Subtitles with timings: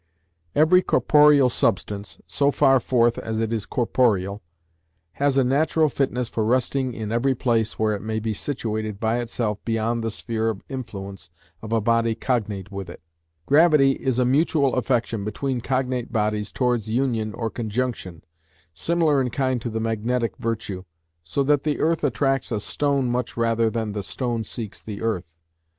[0.55, 4.41] "Every corporeal substance, so far forth as it is corporeal,
[5.21, 9.19] has a natural fitness for resting in every place where it may be situated by
[9.19, 11.29] itself beyond the sphere of influence
[11.61, 13.03] of a body cognate with it.
[13.45, 18.23] Gravity is a mutual affection between cognate bodies towards union or conjunction
[18.73, 20.83] (similar in kind to the magnetic virtue),
[21.23, 25.37] so that the earth attracts a stone much rather than the stone seeks the earth.